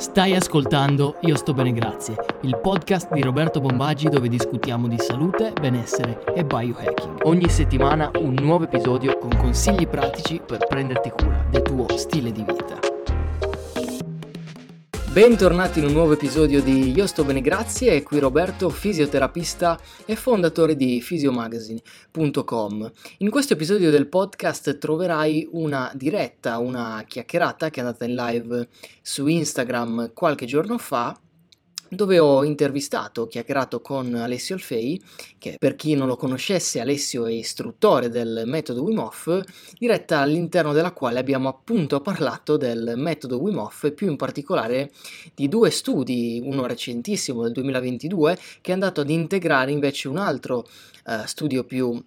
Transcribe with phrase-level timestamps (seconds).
[0.00, 5.52] Stai ascoltando Io sto bene grazie, il podcast di Roberto Bombaggi dove discutiamo di salute,
[5.52, 7.24] benessere e biohacking.
[7.24, 12.42] Ogni settimana un nuovo episodio con consigli pratici per prenderti cura del tuo stile di
[12.42, 12.89] vita.
[15.12, 20.14] Bentornati in un nuovo episodio di Io sto bene grazie, è qui Roberto, fisioterapista e
[20.14, 22.92] fondatore di fisiomagazine.com.
[23.18, 28.68] In questo episodio del podcast troverai una diretta, una chiacchierata che è andata in live
[29.02, 31.18] su Instagram qualche giorno fa
[31.90, 35.02] dove ho intervistato, chiacchierato con Alessio Alfei,
[35.38, 39.42] che per chi non lo conoscesse Alessio è istruttore del metodo Wim Hof,
[39.78, 44.92] diretta all'interno della quale abbiamo appunto parlato del metodo Wim Hof e più in particolare
[45.34, 50.66] di due studi, uno recentissimo del 2022 che è andato ad integrare invece un altro
[51.06, 52.02] uh, studio più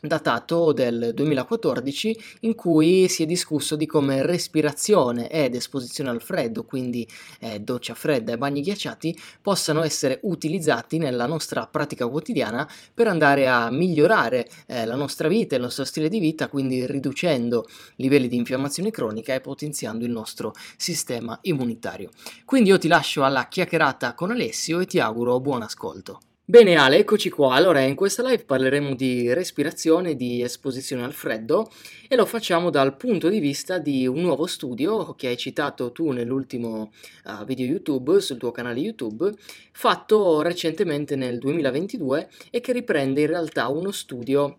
[0.00, 6.64] datato del 2014 in cui si è discusso di come respirazione ed esposizione al freddo,
[6.64, 7.06] quindi
[7.40, 13.48] eh, doccia fredda e bagni ghiacciati, possano essere utilizzati nella nostra pratica quotidiana per andare
[13.48, 18.36] a migliorare eh, la nostra vita, il nostro stile di vita, quindi riducendo livelli di
[18.36, 22.10] infiammazione cronica e potenziando il nostro sistema immunitario.
[22.44, 26.20] Quindi io ti lascio alla chiacchierata con Alessio e ti auguro buon ascolto.
[26.50, 27.54] Bene Ale, eccoci qua.
[27.54, 31.70] Allora, in questa live parleremo di respirazione, di esposizione al freddo
[32.08, 36.10] e lo facciamo dal punto di vista di un nuovo studio che hai citato tu
[36.10, 36.90] nell'ultimo
[37.26, 39.32] uh, video YouTube, sul tuo canale YouTube,
[39.70, 44.56] fatto recentemente nel 2022 e che riprende in realtà uno studio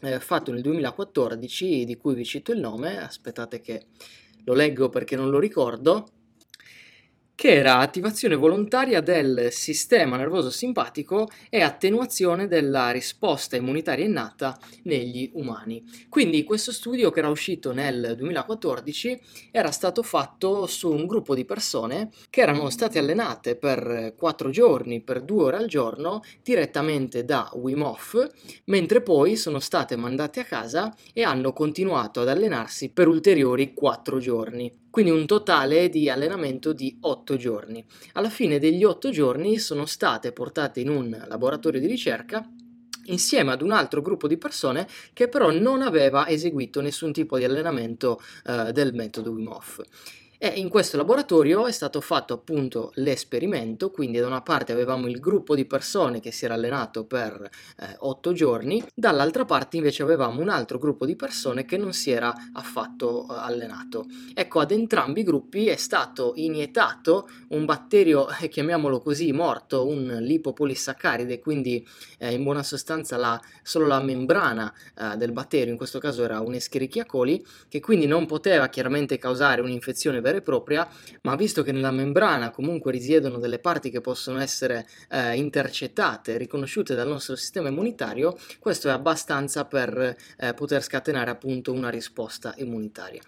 [0.00, 3.88] eh, fatto nel 2014 di cui vi cito il nome, aspettate che
[4.44, 6.08] lo leggo perché non lo ricordo
[7.38, 15.30] che era attivazione volontaria del sistema nervoso simpatico e attenuazione della risposta immunitaria innata negli
[15.34, 15.84] umani.
[16.08, 19.20] Quindi questo studio che era uscito nel 2014
[19.52, 25.00] era stato fatto su un gruppo di persone che erano state allenate per 4 giorni,
[25.00, 28.26] per 2 ore al giorno, direttamente da Wim Hof,
[28.64, 34.18] mentre poi sono state mandate a casa e hanno continuato ad allenarsi per ulteriori 4
[34.18, 37.86] giorni quindi un totale di allenamento di 8 giorni.
[38.14, 42.44] Alla fine degli 8 giorni sono state portate in un laboratorio di ricerca
[43.04, 47.44] insieme ad un altro gruppo di persone che però non aveva eseguito nessun tipo di
[47.44, 49.80] allenamento eh, del metodo Wim Hof.
[50.40, 55.18] E in questo laboratorio è stato fatto appunto l'esperimento, quindi da una parte avevamo il
[55.18, 60.40] gruppo di persone che si era allenato per eh, 8 giorni, dall'altra parte invece avevamo
[60.40, 64.06] un altro gruppo di persone che non si era affatto eh, allenato.
[64.32, 70.18] Ecco, ad entrambi i gruppi è stato iniettato un batterio, eh, chiamiamolo così, morto, un
[70.20, 71.84] lipopolisaccaride, quindi
[72.16, 76.38] eh, in buona sostanza la, solo la membrana eh, del batterio, in questo caso era
[76.38, 80.88] un Escherichia coli, che quindi non poteva chiaramente causare un'infezione vera e propria,
[81.22, 86.94] ma visto che nella membrana comunque risiedono delle parti che possono essere eh, intercettate, riconosciute
[86.94, 93.22] dal nostro sistema immunitario, questo è abbastanza per eh, poter scatenare appunto una risposta immunitaria.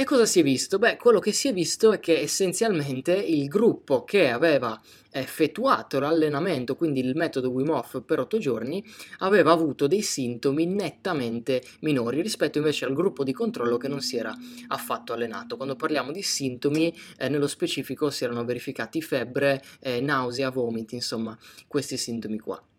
[0.00, 0.78] E cosa si è visto?
[0.78, 4.80] Beh, quello che si è visto è che essenzialmente il gruppo che aveva
[5.10, 8.82] effettuato l'allenamento, quindi il metodo Wim Hof per 8 giorni,
[9.18, 14.16] aveva avuto dei sintomi nettamente minori rispetto invece al gruppo di controllo che non si
[14.16, 14.34] era
[14.68, 15.56] affatto allenato.
[15.56, 21.36] Quando parliamo di sintomi, eh, nello specifico si erano verificati febbre, eh, nausea, vomiti, insomma,
[21.68, 22.69] questi sintomi qua.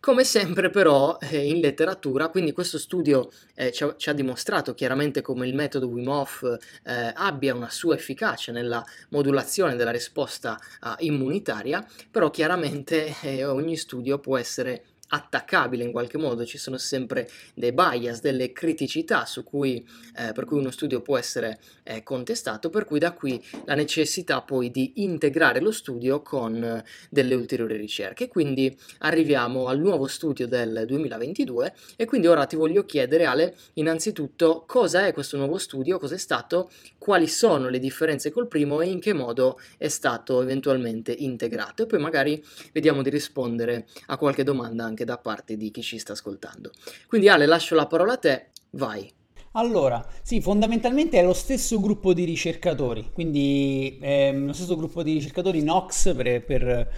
[0.00, 4.72] Come sempre però eh, in letteratura, quindi questo studio eh, ci, ha, ci, ha, dimostrato
[4.74, 6.42] chiaramente come il metodo Wim Hof
[6.84, 10.58] eh, abbia una sua efficacia nella modulazione della risposta
[11.00, 17.28] immunitaria, però chiaramente eh, ogni studio può essere attaccabile in qualche modo, ci sono sempre
[17.54, 22.84] dei bias, delle criticità cui, eh, per cui uno studio può essere eh, contestato, per
[22.84, 28.28] cui da qui la necessità poi di integrare lo studio con eh, delle ulteriori ricerche.
[28.28, 34.64] Quindi arriviamo al nuovo studio del 2022 e quindi ora ti voglio chiedere Ale, innanzitutto
[34.66, 38.88] cosa è questo nuovo studio, cosa è stato, quali sono le differenze col primo e
[38.88, 42.42] in che modo è stato eventualmente integrato e poi magari
[42.72, 46.70] vediamo di rispondere a qualche domanda anche anche da parte di chi ci sta ascoltando.
[47.06, 49.10] Quindi Ale, lascio la parola a te, vai.
[49.52, 55.14] Allora, sì, fondamentalmente è lo stesso gruppo di ricercatori, quindi è lo stesso gruppo di
[55.14, 56.88] ricercatori Nox per, per,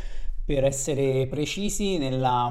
[0.45, 2.51] per essere precisi nella,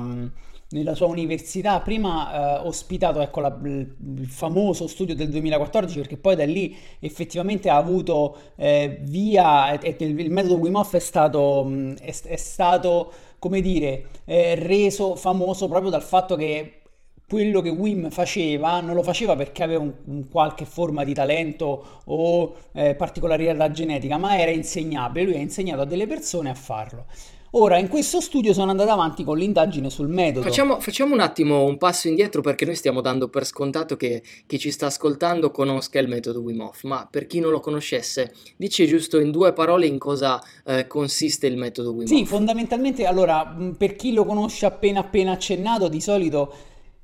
[0.70, 1.82] nella sua università.
[1.82, 7.70] Prima eh, ospitato ecco, la, il famoso studio del 2014 perché poi da lì effettivamente
[7.70, 11.70] ha avuto eh, via, il, il, metodo Wim Hof è stato,
[12.00, 16.82] è, è stato come dire, eh, reso famoso proprio dal fatto che
[17.28, 22.02] quello che Wim faceva non lo faceva perché aveva un, un qualche forma di talento
[22.06, 27.06] o eh, particolarità genetica, ma era insegnabile, lui ha insegnato a delle persone a farlo.
[27.54, 30.42] Ora, in questo studio sono andato avanti con l'indagine sul metodo.
[30.42, 34.58] Facciamo, facciamo, un attimo un passo indietro perché noi stiamo dando per scontato che chi
[34.58, 38.88] ci sta ascoltando conosca il metodo Wim Hof, ma per chi non lo conoscesse, dici
[38.88, 42.08] giusto in due parole in cosa eh, consiste il metodo Wim Hof.
[42.08, 46.54] Sì, fondamentalmente, allora, per chi lo conosce appena appena accennato, di solito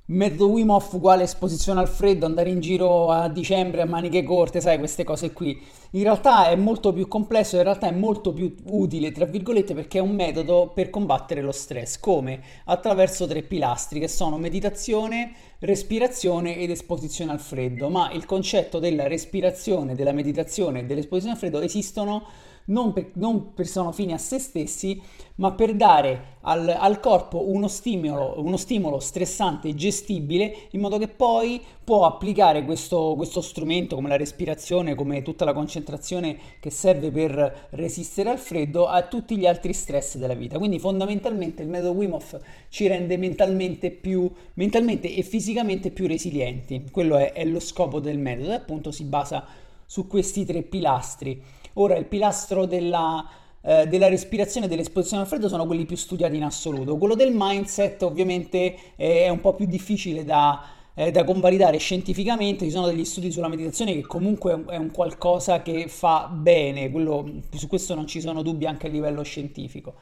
[0.07, 4.61] metodo Wim Hof uguale esposizione al freddo, andare in giro a dicembre a maniche corte,
[4.61, 5.61] sai, queste cose qui.
[5.91, 9.97] In realtà è molto più complesso, in realtà è molto più utile, tra virgolette, perché
[9.97, 11.99] è un metodo per combattere lo stress.
[11.99, 12.41] Come?
[12.65, 17.89] Attraverso tre pilastri che sono meditazione, respirazione ed esposizione al freddo.
[17.89, 22.23] Ma il concetto della respirazione, della meditazione e dell'esposizione al freddo esistono
[22.67, 25.01] non, per, non per sono fini a se stessi,
[25.35, 31.07] ma per dare al, al corpo uno stimolo, uno stimolo, stressante gestibile, in modo che
[31.07, 37.11] poi può applicare questo, questo strumento come la respirazione, come tutta la concentrazione che serve
[37.11, 40.57] per resistere al freddo, a tutti gli altri stress della vita.
[40.57, 42.39] Quindi fondamentalmente il metodo Wim Hof
[42.69, 46.85] ci rende mentalmente, più, mentalmente e fisicamente più resilienti.
[46.91, 51.41] Quello è, è lo scopo del metodo appunto si basa su questi tre pilastri.
[51.75, 53.27] Ora il pilastro della,
[53.61, 56.97] eh, della respirazione e dell'esposizione al freddo sono quelli più studiati in assoluto.
[56.97, 60.61] Quello del mindset ovviamente è un po' più difficile da,
[60.93, 62.65] eh, da convalidare scientificamente.
[62.65, 67.41] Ci sono degli studi sulla meditazione che comunque è un qualcosa che fa bene, quello,
[67.55, 69.95] su questo non ci sono dubbi anche a livello scientifico.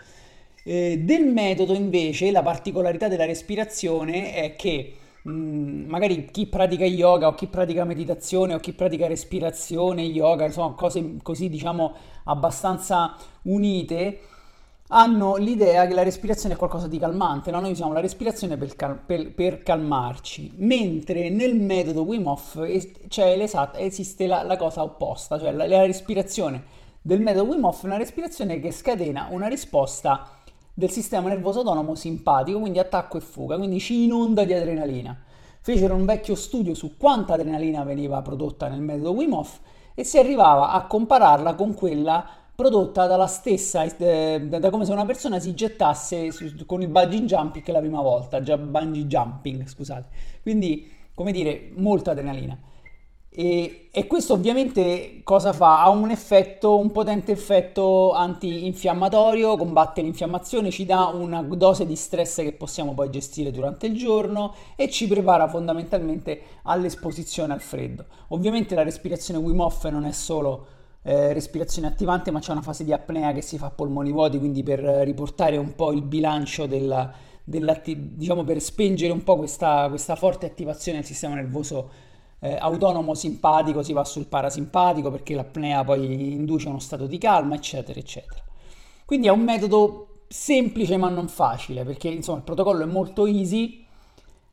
[0.64, 4.96] Eh, del metodo invece la particolarità della respirazione è che
[5.28, 10.76] Mm, magari chi pratica yoga o chi pratica meditazione o chi pratica respirazione, yoga, insomma
[10.76, 11.94] cose così diciamo
[12.26, 14.20] abbastanza unite,
[14.90, 17.60] hanno l'idea che la respirazione è qualcosa di calmante, no?
[17.60, 22.64] noi usiamo la respirazione per, cal- per, per, calmarci, mentre nel metodo Wim Hof
[23.08, 26.64] cioè esiste la, la, cosa opposta, cioè la, la respirazione
[27.02, 30.35] del metodo Wim Hof è una respirazione che scatena una risposta
[30.78, 35.18] del sistema nervoso autonomo simpatico, quindi attacco e fuga, quindi ci inonda di adrenalina.
[35.62, 39.60] Fecero un vecchio studio su quanta adrenalina veniva prodotta nel metodo Wim Hof
[39.96, 45.06] e si arrivava a compararla con quella prodotta dalla stessa, eh, da come se una
[45.06, 50.08] persona si gettasse su, con il bungee jumping la prima volta, già bungee jumping, scusate.
[50.42, 52.58] Quindi, come dire, molta adrenalina.
[53.38, 55.82] E, e, questo ovviamente cosa fa?
[55.82, 62.38] Ha un effetto, un potente effetto antinfiammatorio, combatte l'infiammazione, ci dà una dose di stress
[62.38, 68.06] che possiamo poi gestire durante il giorno e ci prepara fondamentalmente all'esposizione al freddo.
[68.30, 70.68] Ovviamente la respirazione Wim Hof non è solo
[71.02, 74.40] eh, respirazione attivante, ma c'è una fase di apnea che si fa a polmoni vuoti,
[74.40, 80.16] quindi per riportare un po' il bilancio della, diciamo per spengere un po' questa, questa
[80.16, 82.05] forte attivazione del sistema nervoso
[82.46, 87.56] eh, autonomo simpatico si va sul parasimpatico perché l'apnea poi induce uno stato di calma,
[87.56, 88.42] eccetera, eccetera.
[89.04, 93.84] Quindi è un metodo semplice ma non facile perché insomma il protocollo è molto easy,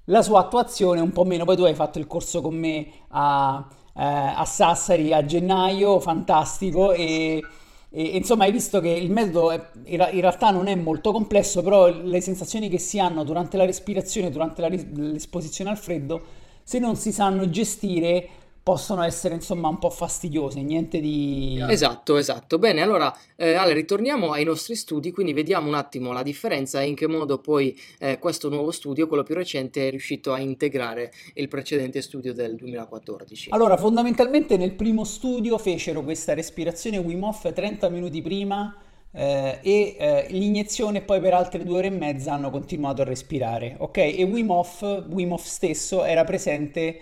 [0.06, 2.86] la sua attuazione è un po' meno, poi tu hai fatto il corso con me
[3.08, 7.42] a, eh, a Sassari a gennaio, fantastico e,
[7.90, 11.88] e, insomma hai visto che il metodo è, in realtà non è molto complesso, però
[11.88, 16.41] le sensazioni che si hanno durante la respirazione, durante la, l'esposizione al freddo
[16.72, 18.26] se non si sanno gestire
[18.62, 21.62] possono essere insomma un po' fastidiose, niente di...
[21.68, 22.58] Esatto, esatto.
[22.58, 26.86] Bene, allora eh, Ale, ritorniamo ai nostri studi, quindi vediamo un attimo la differenza e
[26.86, 31.12] in che modo poi eh, questo nuovo studio, quello più recente, è riuscito a integrare
[31.34, 33.50] il precedente studio del 2014.
[33.50, 38.74] Allora, fondamentalmente nel primo studio fecero questa respirazione Wim Hof 30 minuti prima
[39.12, 43.76] eh, e eh, l'iniezione poi per altre due ore e mezza hanno continuato a respirare,
[43.78, 43.96] ok?
[43.98, 46.98] E Wim Hof, Wim Hof stesso era presente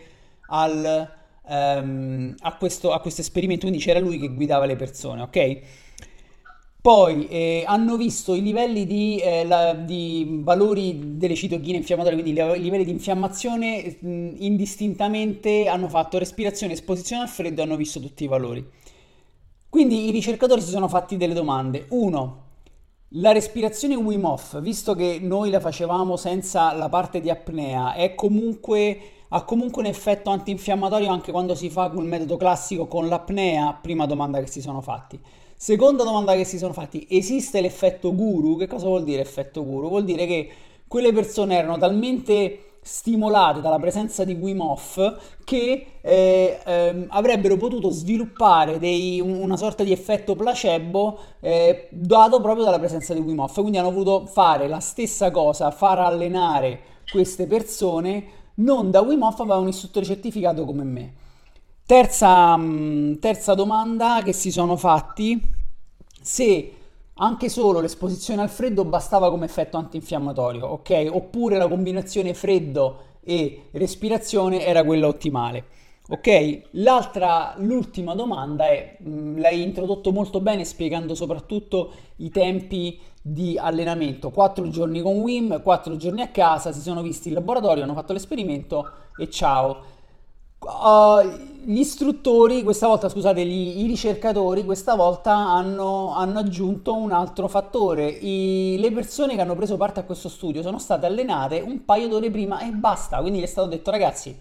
[0.48, 1.08] al,
[1.46, 5.60] um, a, questo, a questo esperimento, quindi c'era lui che guidava le persone, ok?
[6.80, 12.40] Poi eh, hanno visto i livelli di, eh, la, di, valori delle citochine infiammatorie, quindi
[12.40, 18.00] i livelli di infiammazione mh, indistintamente hanno fatto respirazione, esposizione al freddo e hanno visto
[18.00, 18.66] tutti i valori.
[19.70, 21.86] Quindi i ricercatori si sono fatti delle domande.
[21.90, 22.48] Uno,
[23.14, 29.00] la respirazione Wim Hof, visto che noi la facevamo senza la parte di apnea, comunque,
[29.28, 33.72] ha comunque un effetto antinfiammatorio anche quando si fa col metodo classico con l'apnea?
[33.80, 35.20] Prima domanda che si sono fatti.
[35.54, 38.56] Seconda domanda che si sono fatti, esiste l'effetto guru?
[38.56, 39.88] Che cosa vuol dire effetto guru?
[39.88, 40.50] Vuol dire che
[40.88, 47.90] quelle persone erano talmente stimolate dalla presenza di Wim Hof che eh, ehm, avrebbero potuto
[47.90, 53.54] sviluppare dei, una sorta di effetto placebo eh, dato proprio dalla presenza di Wim Hof
[53.60, 59.38] quindi hanno voluto fare la stessa cosa far allenare queste persone non da Wim Hof
[59.40, 61.14] ma da un istruttore certificato come me.
[61.84, 65.40] Terza, mm, terza domanda che si sono fatti,
[66.20, 66.74] se
[67.22, 71.08] anche solo l'esposizione al freddo bastava come effetto antinfiammatorio, ok?
[71.10, 75.64] Oppure la combinazione freddo e respirazione era quella ottimale.
[76.08, 82.98] Ok, l'altra, l'ultima domanda è, mh, mm, l'hai introdotto molto bene spiegando soprattutto i tempi
[83.22, 87.84] di allenamento, 4 giorni con Wim, 4 giorni a casa, si sono visti in laboratorio,
[87.84, 89.98] hanno fatto l'esperimento e ciao.
[90.60, 97.12] Uh, gli istruttori, questa volta scusate, gli, i ricercatori, questa volta hanno, hanno aggiunto un
[97.12, 98.08] altro fattore.
[98.08, 102.08] I, le persone che hanno preso parte a questo studio sono state allenate un paio
[102.08, 103.20] d'ore prima e basta.
[103.20, 104.38] Quindi gli è stato detto, ragazzi,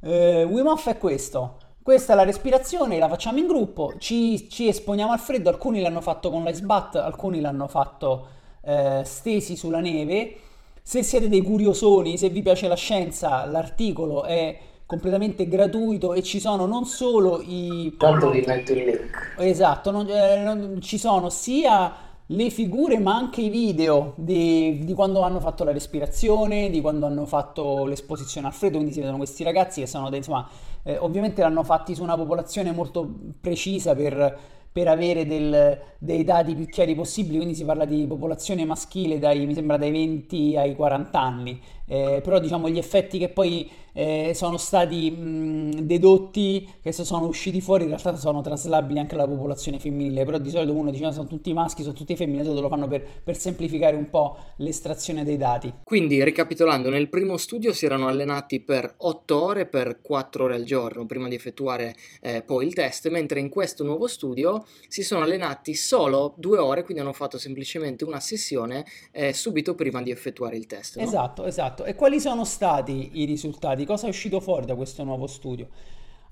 [0.00, 1.58] eh, Wim Hof è questo.
[1.82, 6.00] Questa è la respirazione, la facciamo in gruppo, ci, ci esponiamo al freddo, alcuni l'hanno
[6.00, 8.26] fatto con l'ice bath, alcuni l'hanno fatto
[8.62, 10.36] eh, stesi sulla neve.
[10.82, 16.40] Se siete dei curiosoni, se vi piace la scienza, l'articolo è completamente gratuito e ci
[16.40, 17.94] sono non solo i...
[17.98, 19.34] Tanto vi metto il link.
[19.38, 21.92] Esatto, non, eh, non, ci sono sia
[22.28, 27.06] le figure ma anche i video di, di, quando hanno fatto la respirazione, di quando
[27.06, 30.48] hanno fatto l'esposizione al freddo, quindi si vedono questi ragazzi che sono, insomma,
[30.82, 33.08] eh, ovviamente l'hanno fatti su una popolazione molto
[33.40, 38.64] precisa per per avere del, dei dati più chiari possibili, quindi si parla di popolazione
[38.64, 43.28] maschile dai, mi sembra dai 20 ai 40 anni, eh, però diciamo gli effetti che
[43.28, 49.14] poi eh, sono stati mh, dedotti, che sono usciti fuori, in realtà sono traslabili anche
[49.14, 52.42] alla popolazione femminile, però di solito uno dice no, sono tutti maschi, sono tutti femmine,
[52.44, 55.72] lo fanno per, per semplificare un po' l'estrazione dei dati.
[55.84, 60.64] Quindi ricapitolando, nel primo studio si erano allenati per 8 ore, per 4 ore al
[60.64, 65.22] giorno, prima di effettuare eh, poi il test, mentre in questo nuovo studio si sono
[65.22, 70.56] allenati solo due ore, quindi hanno fatto semplicemente una sessione eh, subito prima di effettuare
[70.56, 70.96] il test.
[70.96, 71.02] No?
[71.02, 71.73] Esatto, esatto.
[71.82, 73.84] E quali sono stati i risultati?
[73.84, 75.66] Cosa è uscito fuori da questo nuovo studio?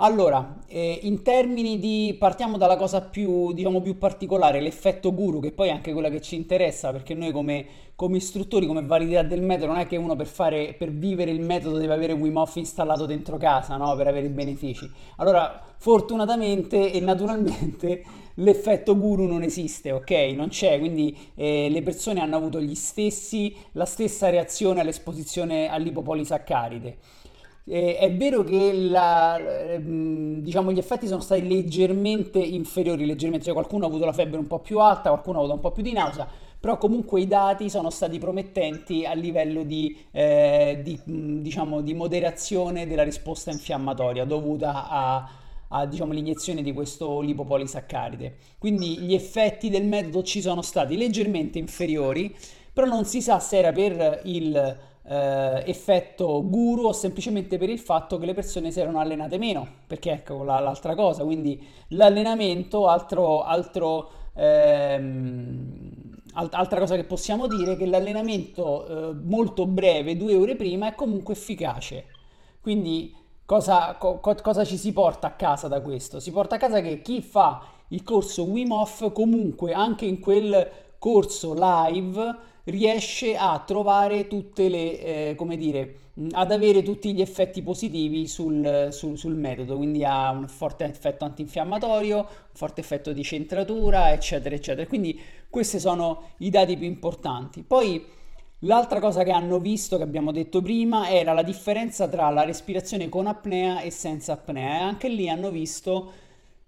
[0.04, 5.52] Allora, eh, in termini di, partiamo dalla cosa più, diciamo, più particolare, l'effetto guru, che
[5.52, 9.42] poi è anche quella che ci interessa, perché noi come, come istruttori, come validità del
[9.42, 12.56] metodo, non è che uno per, fare, per vivere il metodo deve avere Wim Hof
[12.56, 13.94] installato dentro casa, no?
[13.94, 14.90] per avere i benefici.
[15.18, 18.02] Allora, fortunatamente e naturalmente
[18.42, 20.10] l'effetto guru non esiste, ok?
[20.34, 26.98] Non c'è, quindi eh, le persone hanno avuto stessi, la stessa reazione all'esposizione all'ipopolisaccaride.
[27.64, 29.80] Eh, è vero che la, eh,
[30.40, 34.48] diciamo, gli effetti sono stati leggermente inferiori, leggermente, cioè qualcuno ha avuto la febbre un
[34.48, 36.26] po' più alta, qualcuno ha avuto un po' più di nausea,
[36.58, 42.86] però comunque i dati sono stati promettenti a livello di, eh, di, diciamo, di moderazione
[42.88, 45.28] della risposta infiammatoria dovuta a,
[45.68, 48.36] a diciamo, l'iniezione di questo lipopolisaccaride.
[48.58, 52.34] Quindi gli effetti del metodo ci sono stati leggermente inferiori,
[52.72, 57.78] però non si sa se era per il eh, effetto guru o semplicemente per il
[57.78, 62.88] fatto che le persone si erano allenate meno, perché ecco la, l'altra cosa, quindi l'allenamento,
[62.88, 65.90] altro, altro, ehm,
[66.34, 70.88] alt- altra cosa che possiamo dire è che l'allenamento eh, molto breve, due ore prima,
[70.88, 72.06] è comunque efficace.
[72.60, 76.20] Quindi cosa, co- cosa ci si porta a casa da questo?
[76.20, 80.70] Si porta a casa che chi fa il corso Wim Hof comunque anche in quel
[80.98, 85.96] corso live riesce a trovare tutte le, eh, come dire,
[86.32, 91.24] ad avere tutti gli effetti positivi sul, sul, sul, metodo, quindi ha un forte effetto
[91.24, 94.86] antinfiammatorio, un forte effetto di centratura, eccetera, eccetera.
[94.86, 97.62] Quindi questi sono i dati più importanti.
[97.62, 98.04] Poi
[98.60, 103.08] l'altra cosa che hanno visto, che abbiamo detto prima, era la differenza tra la respirazione
[103.08, 106.12] con apnea e senza apnea e anche lì hanno visto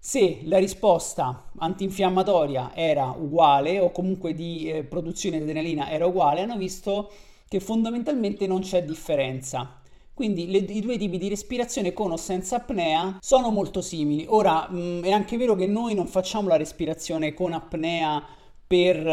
[0.05, 6.41] se la risposta antinfiammatoria era uguale o comunque di eh, produzione di adrenalina era uguale,
[6.41, 7.11] hanno visto
[7.47, 9.79] che fondamentalmente non c'è differenza.
[10.13, 14.27] Quindi le, i due tipi di respirazione con o senza apnea sono molto simili.
[14.29, 18.23] Ora mh, mm, è anche vero che noi non facciamo la respirazione con apnea
[18.67, 19.07] per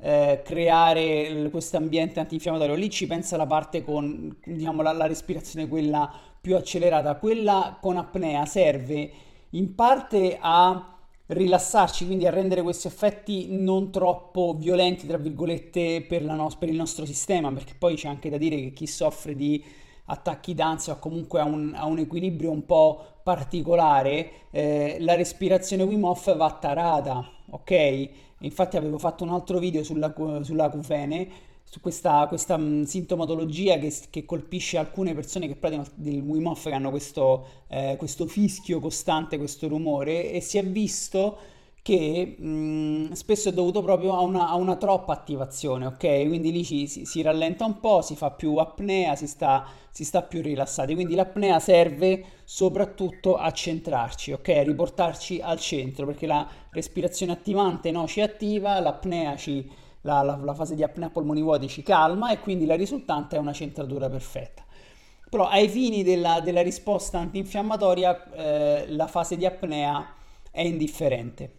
[0.00, 2.74] eh, creare questo ambiente antinfiammatorio.
[2.74, 7.16] Lì ci pensa la parte con diciamo, la, la respirazione quella più accelerata.
[7.16, 14.56] Quella con apnea serve in parte a rilassarci, quindi a rendere questi effetti non troppo
[14.58, 18.56] violenti, tra virgolette, per, no- per, il nostro sistema, perché poi c'è anche da dire
[18.56, 19.62] che chi soffre di
[20.06, 25.82] attacchi d'ansia o comunque ha un, ha un equilibrio un po' particolare, eh, la respirazione
[25.82, 28.08] Wim Hof va tarata, ok?
[28.40, 31.28] Infatti avevo fatto un altro video sulla, sulla cufene
[31.70, 36.64] su questa, questa mh, sintomatologia che, che, colpisce alcune persone che praticano il Wim Hof
[36.64, 41.36] che hanno questo, eh, questo fischio costante, questo rumore e si è visto
[41.82, 46.26] che mh, spesso è dovuto proprio a una, a una, troppa attivazione, ok?
[46.26, 50.04] Quindi lì ci, si, si, rallenta un po', si fa più apnea, si sta, si
[50.04, 50.94] sta più rilassati.
[50.94, 54.48] Quindi l'apnea serve soprattutto a centrarci, ok?
[54.48, 59.70] A riportarci al centro, perché la respirazione attivante no, ci attiva, l'apnea ci,
[60.08, 63.38] la, la, la fase di apnea polmoni vuoti ci calma e quindi la risultante è
[63.38, 64.64] una centratura perfetta.
[65.28, 70.14] Però ai fini della, della risposta antinfiammatoria eh, la fase di apnea
[70.50, 71.52] è indifferente.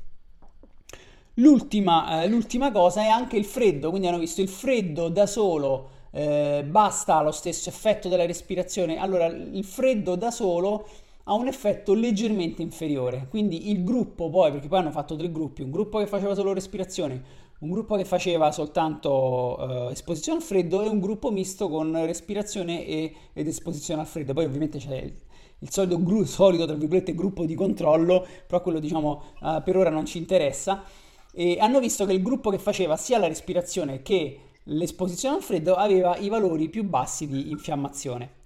[1.36, 5.98] L'ultima, eh, l'ultima, cosa è anche il freddo, quindi hanno visto il freddo da solo
[6.12, 8.98] eh, basta lo stesso effetto della respirazione.
[8.98, 10.88] Allora, il freddo da solo
[11.25, 15.62] ha un effetto leggermente inferiore, quindi il gruppo poi, perché poi hanno fatto tre gruppi,
[15.62, 17.22] un gruppo che faceva solo respirazione,
[17.60, 22.86] un gruppo che faceva soltanto uh, esposizione al freddo e un gruppo misto con respirazione
[22.86, 24.34] e, ed esposizione al freddo.
[24.34, 25.13] Poi ovviamente c'è il,
[25.60, 26.66] il solito, gru- solito,
[27.13, 30.84] gruppo di controllo, però quello diciamo uh, per ora non ci interessa
[31.34, 35.75] e hanno visto che il gruppo che faceva sia la respirazione che l'esposizione al freddo
[35.75, 38.38] aveva i valori più bassi di infiammazione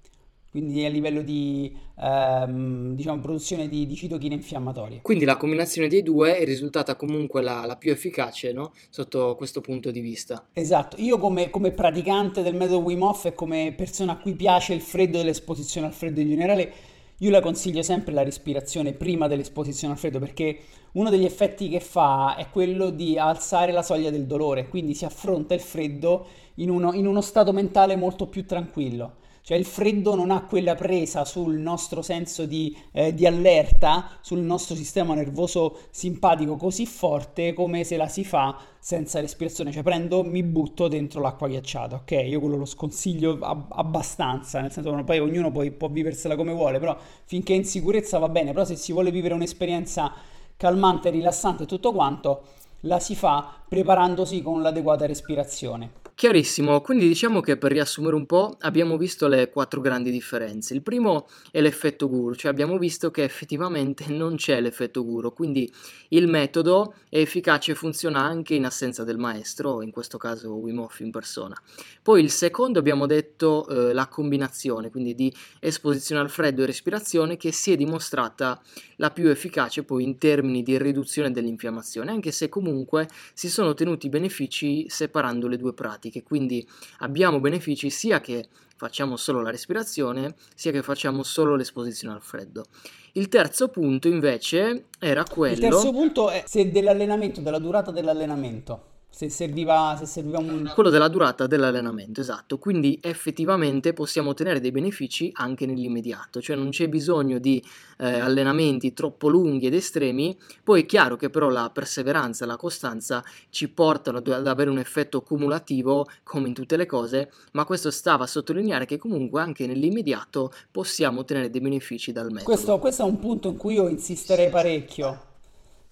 [0.54, 5.00] quindi a livello di ehm, diciamo, produzione di, di, citochine infiammatorie.
[5.02, 8.72] Quindi la combinazione dei due è risultata comunque la, la più efficace no?
[8.92, 10.50] sotto questo punto di vista.
[10.54, 14.76] Esatto, io come, come, praticante del metodo Wim Hof e come persona a cui piace
[14.76, 16.72] il freddo dell'esposizione al freddo in generale,
[17.18, 20.60] io la consiglio sempre la respirazione prima dell'esposizione al freddo perché
[20.92, 25.04] uno degli effetti che fa è quello di alzare la soglia del dolore, quindi si
[25.04, 29.22] affronta il freddo in uno, in uno stato mentale molto più tranquillo.
[29.46, 34.40] Cioè il freddo non ha quella presa sul nostro senso di, eh, di, allerta, sul
[34.40, 39.74] nostro sistema nervoso simpatico così forte come se la si fa senza respirazione.
[39.74, 42.12] Cioè prendo, mi butto dentro l'acqua ghiacciata, ok?
[42.26, 46.54] Io quello lo sconsiglio ab- abbastanza, nel senso che poi ognuno poi può viversela come
[46.54, 50.14] vuole, però finché è in sicurezza va bene, però se si vuole vivere un'esperienza
[50.56, 52.44] calmante, rilassante e tutto quanto,
[52.86, 56.02] la si fa preparandosi con l'adeguata respirazione.
[56.16, 60.76] Chiarissimo, quindi diciamo che per riassumere un po' abbiamo visto le quattro grandi differenze.
[60.76, 65.70] Il primo è l'effetto guru, cioè abbiamo visto che effettivamente non c'è l'effetto guru, quindi
[66.10, 70.80] il metodo è efficace e funziona anche in assenza del maestro, in questo caso Wim
[70.80, 71.60] Hof in persona.
[72.04, 77.38] Poi il secondo abbiamo detto eh, la combinazione, quindi di esposizione al freddo e respirazione
[77.38, 78.62] che si è dimostrata
[78.98, 84.10] la più efficace poi in termini di riduzione dell'infiammazione, anche se comunque si sono ottenuti
[84.10, 86.68] benefici separando le due pratiche, quindi
[87.00, 92.66] abbiamo benefici sia che facciamo solo la respirazione, sia che facciamo solo l'esposizione al freddo.
[93.14, 95.54] Il terzo punto invece era quello...
[95.54, 100.72] Il terzo punto è se dell'allenamento, della durata dell'allenamento se serviva, se serviva un...
[100.74, 102.58] Quello della durata dell'allenamento, esatto.
[102.58, 107.64] Quindi effettivamente possiamo ottenere dei benefici anche nell'immediato, cioè non c'è bisogno di
[108.00, 110.36] eh, allenamenti troppo lunghi ed estremi.
[110.64, 114.80] Poi è chiaro che però la perseveranza e la costanza ci portano ad avere un
[114.80, 119.68] effetto cumulativo come in tutte le cose, ma questo stava a sottolineare che comunque anche
[119.68, 122.46] nell'immediato possiamo ottenere dei benefici dal metodo.
[122.46, 125.22] Questo, questo è un punto in cui io insisterei parecchio.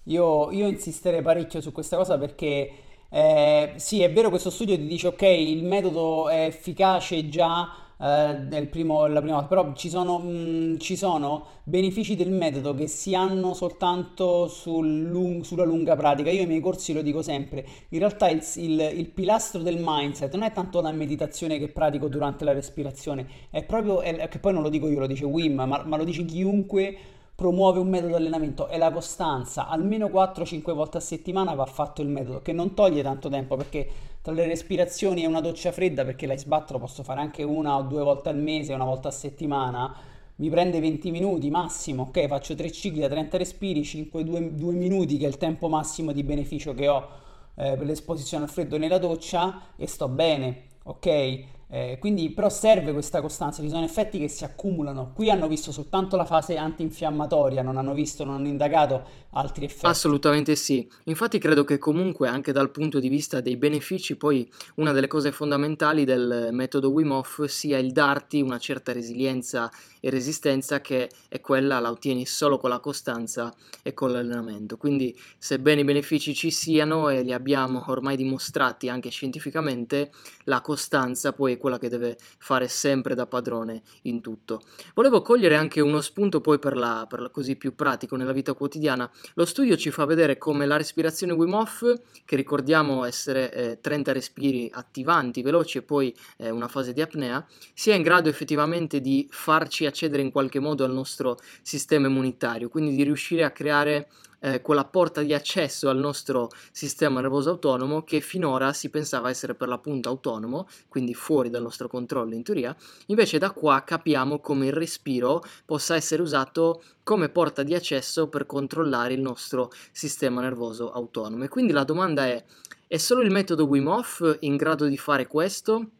[0.06, 4.86] Io, io insisterei parecchio su questa cosa perché eh, sì, è vero, questo studio ti
[4.86, 7.70] dice ok, il metodo è efficace già
[8.00, 12.30] eh, nel primo, la prima volta, però ci sono, mh, mm, ci sono, benefici del
[12.30, 16.30] metodo che si hanno soltanto sul lung- sulla lunga pratica.
[16.30, 20.32] Io ai miei corsi lo dico sempre, in realtà il, il, il, pilastro del mindset
[20.32, 24.54] non è tanto la meditazione che pratico durante la respirazione, è proprio, è, che poi
[24.54, 26.96] non lo dico io, lo dice Wim, ma, ma lo dice chiunque
[27.42, 32.06] promuove un metodo allenamento è la costanza, almeno 4-5 volte a settimana va fatto il
[32.06, 33.88] metodo, che non toglie tanto tempo perché
[34.22, 37.78] tra le respirazioni e una doccia fredda, perché l'ice bath lo posso fare anche una
[37.78, 39.92] o due volte al mese, una volta a settimana,
[40.36, 44.72] mi prende 20 minuti massimo, ok, faccio 3 cicli da 30 respiri, 5, 2, 2
[44.74, 47.08] minuti che è il tempo massimo di beneficio che ho
[47.56, 51.44] eh, per l'esposizione al freddo nella doccia e sto bene, ok?
[51.74, 55.12] Eh, quindi però serve questa costanza, ci sono effetti che si accumulano.
[55.14, 59.86] Qui hanno visto soltanto la fase antinfiammatoria, non hanno visto, non hanno indagato altri effetti.
[59.86, 60.86] Assolutamente sì.
[61.04, 65.32] Infatti credo che comunque anche dal punto di vista dei benefici, poi una delle cose
[65.32, 71.40] fondamentali del metodo Wim Hof sia il darti una certa resilienza e resistenza che è
[71.40, 73.50] quella la ottieni solo con la costanza
[73.82, 74.76] e con l'allenamento.
[74.76, 80.10] Quindi sebbene i benefici ci siano e li abbiamo ormai dimostrati anche scientificamente,
[80.44, 84.62] la costanza poi è quella che deve fare sempre da padrone in tutto.
[84.94, 88.52] Volevo cogliere anche uno spunto poi per la, per la così più pratico nella vita
[88.52, 89.08] quotidiana.
[89.34, 94.12] Lo studio ci fa vedere come la respirazione Wim Hof, che ricordiamo essere eh, 30
[94.12, 99.28] respiri attivanti, veloci e poi eh, una fase di apnea, sia in grado effettivamente di
[99.30, 104.08] farci accedere in qualche modo al nostro sistema immunitario, quindi di riuscire a creare
[104.42, 109.54] eh, quella porta di accesso al nostro sistema nervoso autonomo che finora si pensava essere
[109.54, 112.76] per l'appunto autonomo, quindi fuori dal nostro controllo in teoria,
[113.06, 118.46] invece da qua capiamo come il respiro possa essere usato come porta di accesso per
[118.46, 121.44] controllare il nostro sistema nervoso autonomo.
[121.44, 122.44] E quindi la domanda è,
[122.86, 125.90] è solo il metodo Wim Hof in grado di fare questo?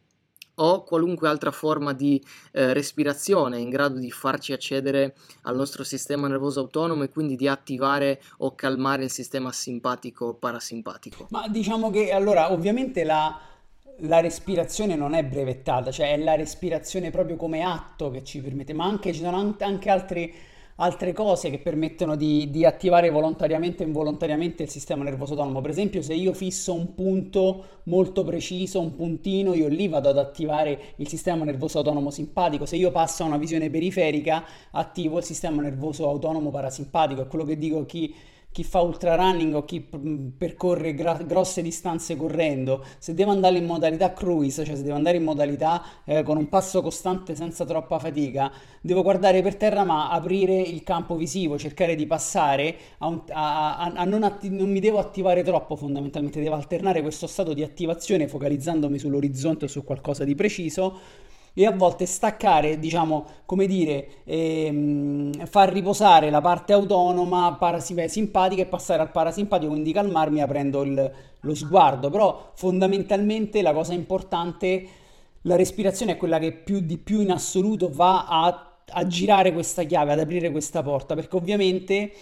[0.56, 6.28] O qualunque altra forma di eh, respirazione in grado di farci accedere al nostro sistema
[6.28, 11.26] nervoso autonomo e quindi di attivare o calmare il sistema simpatico parasimpatico.
[11.30, 13.38] Ma diciamo che allora ovviamente la,
[13.98, 18.72] la respirazione non è brevettata, cioè è la respirazione proprio come atto che ci permette,
[18.72, 20.34] ma anche ci sono anche altri
[20.82, 25.60] altre cose che permettono di, di, attivare volontariamente e involontariamente il sistema nervoso autonomo.
[25.60, 30.18] Per esempio, se io fisso un punto molto preciso, un puntino, io lì vado ad
[30.18, 32.66] attivare il sistema nervoso autonomo simpatico.
[32.66, 37.22] Se io passo a una visione periferica, attivo il sistema nervoso autonomo parasimpatico.
[37.22, 38.12] È quello che dico chi
[38.52, 43.64] chi fa ultra running o chi percorre gra- grosse distanze correndo, se deve andare in
[43.64, 47.98] modalità cruise, cioè se deve andare in modalità eh, con un passo costante senza troppa
[47.98, 53.22] fatica, devo guardare per terra ma aprire il campo visivo, cercare di passare a, un,
[53.30, 57.54] a, a, a non, atti- non mi devo attivare troppo fondamentalmente, devo alternare questo stato
[57.54, 61.00] di attivazione focalizzandomi sull'orizzonte o su qualcosa di preciso
[61.54, 68.66] e a volte staccare, diciamo, come dire, ehm, far riposare la parte autonoma parasimpatica e
[68.66, 72.08] passare al parasimpatico, quindi calmarmi aprendo il, lo sguardo.
[72.08, 74.86] Però fondamentalmente la cosa importante,
[75.42, 79.82] la respirazione è quella che più di più in assoluto va a, a girare questa
[79.82, 82.12] chiave, ad aprire questa porta, perché ovviamente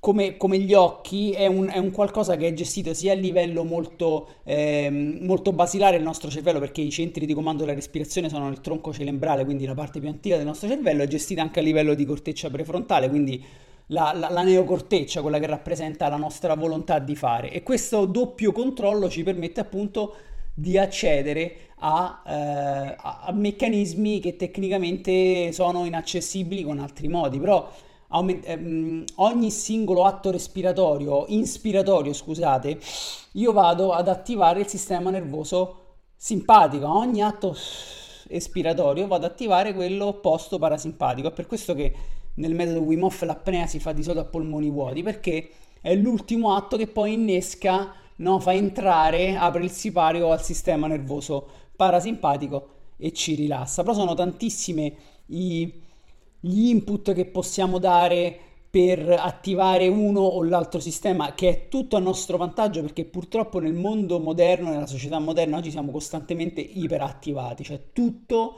[0.00, 3.64] come, come, gli occhi è un, è un, qualcosa che è gestito sia a livello
[3.64, 8.48] molto, eh, molto, basilare del nostro cervello, perché i centri di comando della respirazione sono
[8.48, 11.62] nel tronco cerebrale, quindi la parte più antica del nostro cervello, è gestita anche a
[11.62, 13.44] livello di corteccia prefrontale, quindi
[13.88, 17.50] la, la, la neocorteccia, quella che rappresenta la nostra volontà di fare.
[17.50, 20.14] E questo doppio controllo ci permette appunto
[20.54, 27.70] di accedere a, eh, a meccanismi che tecnicamente sono inaccessibili con altri modi, però
[28.10, 32.78] aument- ehm, ogni singolo atto respiratorio, inspiratorio, scusate,
[33.32, 35.76] io vado ad attivare il sistema nervoso
[36.16, 36.88] simpatico.
[36.88, 37.56] ogni atto
[38.28, 41.28] espiratorio vado ad attivare quello opposto parasimpatico.
[41.28, 41.94] È per questo che
[42.34, 46.54] nel metodo Wim Hof l'apnea si fa di solito a polmoni vuoti, perché è l'ultimo
[46.54, 53.12] atto che poi innesca, no, fa entrare, apre il sipario al sistema nervoso parasimpatico e
[53.12, 53.82] ci rilassa.
[53.82, 54.94] Però sono tantissime
[55.26, 55.88] i
[56.40, 58.38] gli input che possiamo dare
[58.70, 63.74] per attivare uno o l'altro sistema, che è tutto a nostro vantaggio perché purtroppo nel
[63.74, 68.54] mondo moderno, nella società moderna, oggi siamo costantemente iperattivati, cioè tutto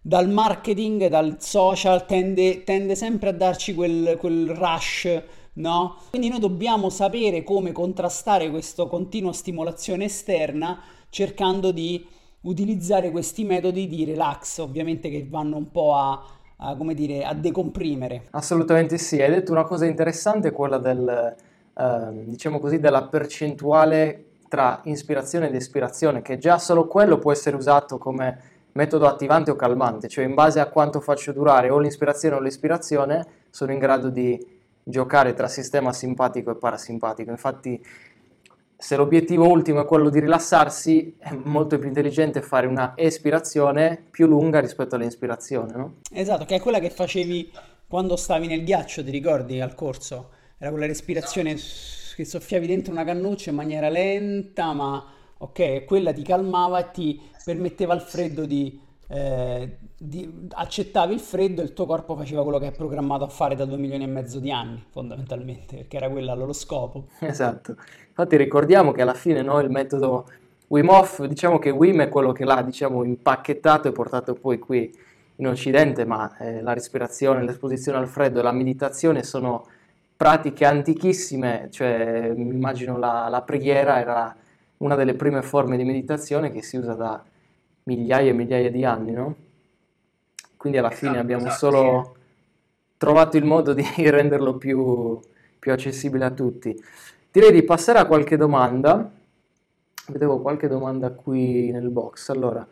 [0.00, 5.22] dal marketing, dal social tende, tende sempre a darci quel, quel rush,
[5.54, 5.96] no?
[6.08, 12.02] Quindi noi dobbiamo sapere come contrastare questa continua stimolazione esterna cercando di
[12.42, 17.34] utilizzare questi metodi di relax, ovviamente che vanno un po' a a, come dire, a
[17.34, 18.28] decomprimere.
[18.30, 21.34] Assolutamente sì, hai detto una cosa interessante, quella del,
[21.74, 27.56] eh, diciamo così, della percentuale tra ispirazione ed espirazione, che già solo quello può essere
[27.56, 28.38] usato come
[28.72, 33.26] metodo attivante o calmante, cioè in base a quanto faccio durare o l'ispirazione o l'espirazione
[33.50, 37.30] sono in grado di giocare tra sistema simpatico e parasimpatico.
[37.30, 37.82] Infatti
[38.80, 44.26] se l'obiettivo ultimo è quello di rilassarsi, è molto più intelligente fare una espirazione più
[44.26, 45.96] lunga rispetto all'inspirazione, no?
[46.10, 47.52] Esatto, che è quella che facevi
[47.86, 50.30] quando stavi nel ghiaccio, ti ricordi al corso?
[50.56, 51.56] Era quella respirazione
[52.16, 55.04] che soffiavi dentro una cannuccia in maniera lenta, ma
[55.36, 58.80] ok, quella ti calmava e ti permetteva al freddo di,
[59.12, 63.28] eh, di, accettavi il freddo e il tuo corpo faceva quello che è programmato a
[63.28, 67.06] fare da due milioni e mezzo di anni, fondamentalmente, perché era quello il loro scopo.
[67.18, 67.76] Esatto.
[68.08, 70.26] Infatti ricordiamo che alla fine no, il metodo
[70.68, 74.96] Wim Hof, diciamo che Wim è quello che l'ha diciamo, impacchettato e portato poi qui
[75.36, 79.66] in Occidente, ma eh, la respirazione, l'esposizione al freddo e la meditazione sono
[80.16, 84.36] pratiche antichissime, cioè immagino la, la preghiera era
[84.78, 87.22] una delle prime forme di meditazione che si usa da
[87.90, 89.34] migliaia e migliaia di anni, no?
[90.56, 92.20] Quindi alla fine esatto, abbiamo esatto, solo sì.
[92.98, 95.18] trovato il modo di renderlo più,
[95.58, 96.78] più accessibile a tutti.
[97.30, 99.10] Direi di passare a qualche domanda.
[100.06, 102.28] Vedevo qualche domanda qui nel box.
[102.30, 102.66] Allora,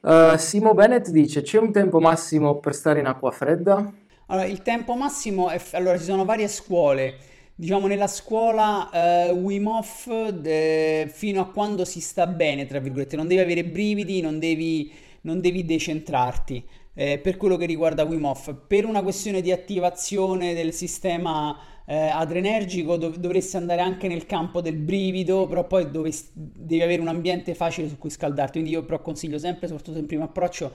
[0.00, 3.92] uh, Simo Bennett dice: C'è un tempo massimo per stare in acqua fredda?
[4.26, 5.60] Allora, il tempo massimo è.
[5.72, 7.16] Allora, ci sono varie scuole.
[7.60, 8.88] Diciamo, nella scuola
[9.32, 11.10] uh, Wim Hof, de...
[11.12, 14.92] fino a quando si sta bene, tra virgolette, non devi avere brividi, non devi,
[15.22, 16.64] non devi decentrarti.
[16.94, 21.96] Eh, per quello che riguarda Wim Hof, per una questione di attivazione del sistema eh,
[21.96, 27.08] adrenergico, dov- dovresti andare anche nel campo del brivido, però poi dovresti, devi avere un
[27.08, 28.52] ambiente facile su cui scaldarti.
[28.52, 30.72] Quindi io però consiglio sempre, soprattutto in primo approccio,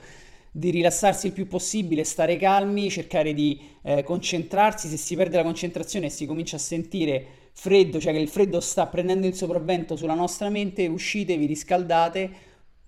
[0.56, 4.86] di rilassarsi il più possibile, stare calmi, cercare di eh, concentrarsi.
[4.86, 8.60] Se si perde la concentrazione e si comincia a sentire freddo, cioè che il freddo
[8.60, 12.30] sta prendendo il sopravvento sulla nostra mente, uscite, vi riscaldate.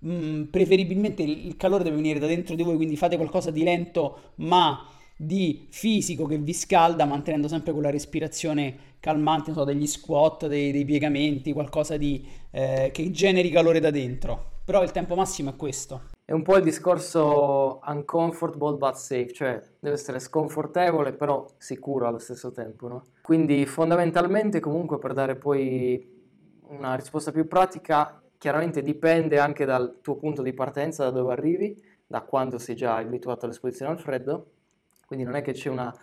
[0.06, 3.64] Mm, preferibilmente il, il calore deve venire da dentro di voi, quindi fate qualcosa di
[3.64, 10.46] lento ma di fisico che vi scalda, mantenendo sempre quella respirazione calmante, so, degli squat,
[10.46, 14.60] dei, dei, piegamenti, qualcosa di, eh, che generi calore da dentro.
[14.64, 16.14] Però il tempo massimo è questo.
[16.26, 22.18] È un po' il discorso uncomfortable but safe, cioè deve essere sconfortevole però sicuro allo
[22.18, 23.04] stesso tempo, no?
[23.22, 26.14] Quindi fondamentalmente comunque per dare poi
[26.68, 31.80] una risposta più pratica, chiaramente dipende anche dal tuo punto di partenza, da dove arrivi,
[32.06, 34.50] da quando sei già abituato all'esposizione al freddo
[35.06, 35.94] quindi non è che c'è una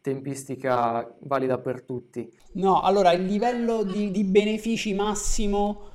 [0.00, 2.30] tempistica valida per tutti.
[2.52, 5.88] No, allora il livello di, di benefici massimo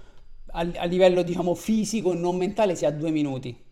[0.48, 3.64] a, a, livello diciamo fisico e non mentale si ha due minuti.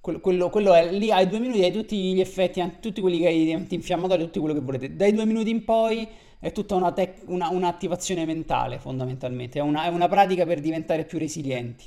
[0.00, 3.26] Quello, quello, quello, è lì hai due minuti, hai tutti gli effetti, tutti quelli che
[3.26, 4.96] hai antinfiammatori, tutto quello che volete.
[4.96, 6.08] Dai due minuti in poi
[6.38, 11.04] è tutta una tec- una, un'attivazione mentale fondamentalmente, è una, è una, pratica per diventare
[11.04, 11.86] più resilienti.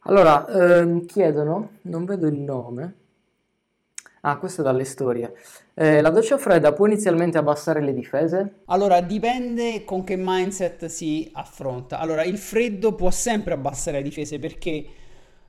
[0.00, 2.94] Allora, ehm, chiedono, non vedo il nome,
[4.28, 5.34] Ah, questo è dalle storie.
[5.72, 8.62] Eh, la doccia fredda può inizialmente abbassare le difese?
[8.64, 12.00] Allora, dipende con che mindset si affronta.
[12.00, 14.84] Allora, il freddo può sempre abbassare le difese perché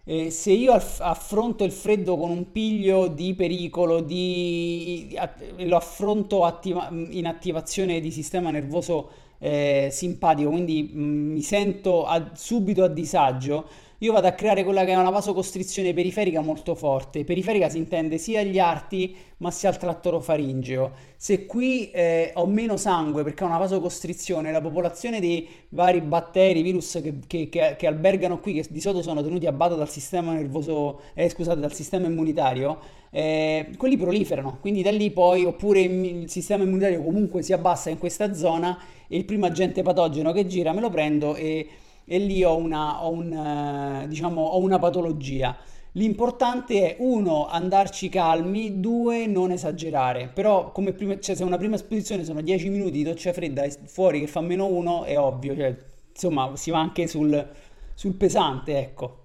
[0.09, 5.13] eh, se io aff- affronto il freddo con un piglio di pericolo, di,
[5.57, 12.05] lo affronto attiva- in attivazione di sistema nervoso eh, simpatico, quindi mh, mm, mi sento
[12.05, 13.65] a- subito a disagio,
[13.99, 17.23] io vado a creare quella che è una vasocostrizione periferica molto forte.
[17.23, 20.91] Periferica si intende sia agli arti ma sia al tratto orofaringeo.
[21.15, 26.61] Se qui eh, ho meno sangue perché ho una vasocostrizione, la popolazione dei vari batteri,
[26.61, 29.89] virus che, che, che, che albergano qui, che di solito sono tenuti a bada dal
[29.89, 32.79] sistema nervoso, eh, scusate, dal sistema immunitario,
[33.09, 34.57] eh, quelli proliferano.
[34.61, 39.17] Quindi da lì poi, oppure il sistema immunitario comunque si abbassa in questa zona e
[39.17, 41.67] il primo agente patogeno che gira me lo prendo e
[42.09, 45.55] e lì ho una, ho un, eh, diciamo, ho una patologia.
[45.91, 50.29] L'importante è uno, andarci calmi, due, non esagerare.
[50.33, 53.77] Però come prima, cioè, se una prima esposizione sono 10 minuti di doccia fredda e
[53.87, 55.75] fuori che fa meno uno, è ovvio, cioè,
[56.13, 57.45] insomma si va anche sul,
[57.93, 59.23] sul pesante, ecco.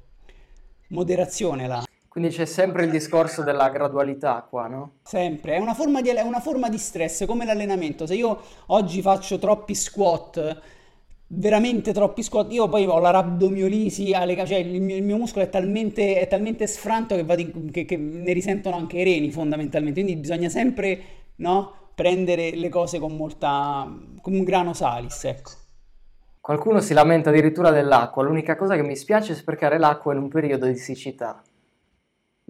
[0.88, 1.84] Moderazione là.
[2.08, 4.94] Quindi c'è sempre il discorso della gradualità qua, no?
[5.02, 8.06] Sempre, è una forma di, è una forma di stress, come l'allenamento.
[8.06, 10.60] Se io oggi faccio troppi squat
[11.34, 12.52] veramente troppi squat.
[12.52, 16.66] Io poi ho la rabdomiolisi, cioè il mio, il mio muscolo è talmente, è talmente
[16.66, 20.02] sfranto che, in, che, che, ne risentono anche i reni fondamentalmente.
[20.02, 21.00] Quindi bisogna sempre
[21.36, 23.88] no, prendere le cose con molta.
[24.20, 25.50] come un grano salis, ecco.
[26.40, 28.24] Qualcuno si lamenta addirittura dell'acqua.
[28.24, 31.40] L'unica cosa che mi spiace è sprecare l'acqua in un periodo di siccità.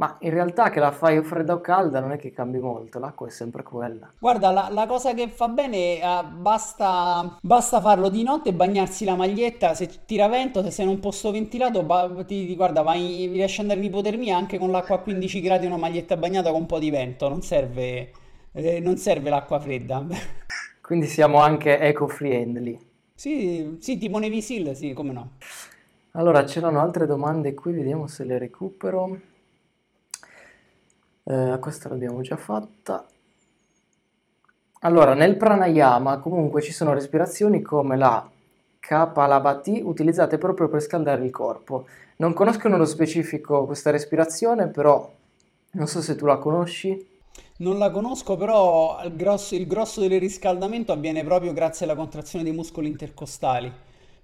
[0.03, 3.29] Ma in realtà che la fai fredda o calda non è che cambi molto, l'acqua
[3.29, 4.11] è sempre quella.
[4.19, 9.05] Guarda, la, la cosa che fa bene uh, basta, basta, farlo di notte e bagnarsi
[9.05, 13.29] la maglietta, se tira vento, se sei in un posto ventilato, ba, ti, guarda, vai,
[13.29, 16.51] riesci ad andare in ipotermia anche con l'acqua a 15 gradi e una maglietta bagnata
[16.51, 18.11] con un po' di vento, non serve,
[18.51, 20.05] eh, non serve l'acqua fredda.
[20.83, 22.77] Quindi siamo anche eco-friendly.
[23.15, 25.31] Sì, sì, tipo Nevisil, sì, come no.
[26.15, 29.31] Allora, c'erano altre domande qui, vediamo se le recupero.
[31.33, 33.07] Eh, questa l'abbiamo già fatta.
[34.81, 38.29] Allora, nel pranayama comunque ci sono respirazioni come la
[38.79, 41.87] Kapalabhati utilizzate proprio per scaldare il corpo.
[42.17, 45.11] Non conosco nello specifico questa respirazione, però
[45.71, 47.09] non so se tu la conosci.
[47.59, 52.45] Non la conosco, però il grosso, il grosso del riscaldamento avviene proprio grazie alla contrazione
[52.45, 53.73] dei muscoli intercostali.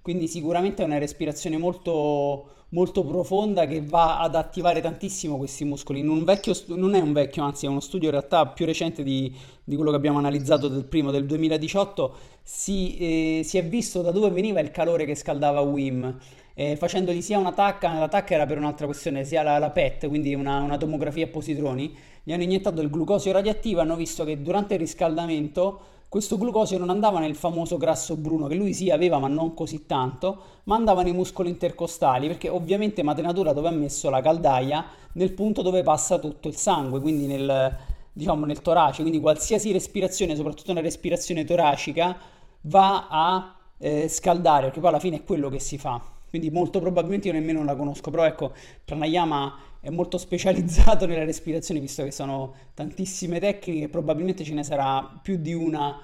[0.09, 6.01] Quindi sicuramente è una respirazione molto, molto profonda che va ad attivare tantissimo questi muscoli.
[6.01, 9.31] Non, vecchio, non è un vecchio, anzi è uno studio in realtà più recente di,
[9.63, 14.09] di quello che abbiamo analizzato del primo, del 2018, si, eh, si, è visto da
[14.09, 16.17] dove veniva il calore che scaldava Wim.
[16.55, 20.07] Eh, facendogli sia una tacca, la tacca era per un'altra questione, sia la, la PET,
[20.07, 24.41] quindi una, una tomografia a positroni, gli hanno iniettato il glucosio radioattivo hanno visto che
[24.41, 29.19] durante il riscaldamento questo glucosio non andava nel famoso grasso bruno, che lui sì aveva
[29.19, 34.09] ma non così tanto, ma andava nei muscoli intercostali, perché ovviamente Matenatura dove ha messo
[34.09, 37.77] la caldaia nel punto dove passa tutto il sangue, quindi nel,
[38.11, 42.17] diciamo, nel torace, quindi qualsiasi respirazione, soprattutto una respirazione toracica,
[42.61, 46.01] va a eh, scaldare, perché poi alla fine è quello che si fa.
[46.29, 48.53] Quindi molto probabilmente io nemmeno la conosco, però ecco,
[48.85, 55.19] pranayama è molto specializzato nella respirazione, visto che sono tantissime tecniche, probabilmente ce ne sarà
[55.21, 56.01] più di una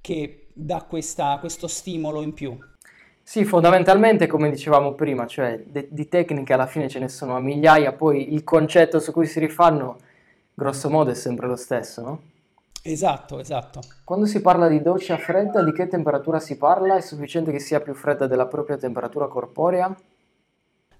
[0.00, 2.56] che dà questa, questo stimolo in più.
[3.22, 7.40] Sì, fondamentalmente come dicevamo prima, cioè de- di tecniche alla fine ce ne sono a
[7.40, 9.98] migliaia, poi il concetto su cui si rifanno,
[10.54, 12.22] grosso modo, è sempre lo stesso, no?
[12.82, 13.82] Esatto, esatto.
[14.02, 16.96] Quando si parla di doccia fredda, di che temperatura si parla?
[16.96, 19.96] È sufficiente che sia più fredda della propria temperatura corporea?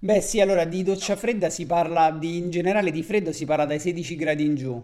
[0.01, 3.65] Beh, sì, allora di doccia fredda si parla di, in generale di freddo si parla
[3.65, 4.81] dai 16 gradi in giù.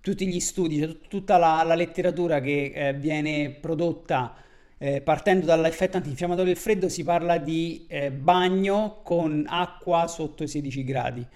[0.00, 4.34] Tutti gli studi, cioè tut- tutta la, la letteratura che eh, viene prodotta
[4.78, 10.48] eh, partendo dall'effetto antinfiammatorio del freddo si parla di eh, bagno con acqua sotto i
[10.48, 11.26] 16 gradi.